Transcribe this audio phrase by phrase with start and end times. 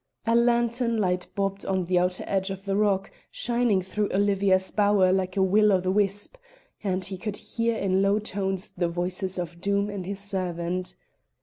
[0.25, 5.13] A lantern light bobbed on the outer edge of the rock, shining through Olivia's bower
[5.13, 6.37] like a will o' the wisp,
[6.83, 10.95] and he could hear in low tones the voices of Doom and his servant.